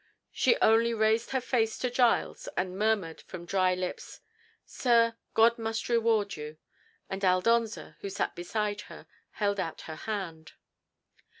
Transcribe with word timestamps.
She 0.31 0.57
only 0.63 0.95
raised 0.95 1.29
her 1.29 1.39
face 1.39 1.77
to 1.77 1.91
Giles 1.91 2.49
and 2.57 2.75
murmured 2.75 3.21
from 3.21 3.45
dry 3.45 3.75
lips, 3.75 4.19
"Sir, 4.65 5.15
God 5.35 5.59
must 5.59 5.89
reward 5.89 6.35
you!" 6.35 6.57
And 7.07 7.21
Aldonza, 7.23 7.97
who 7.99 8.09
sat 8.09 8.35
beside 8.35 8.81
her, 8.89 9.05
held 9.33 9.59
out 9.59 9.81
her 9.81 9.95
hand. 9.95 10.53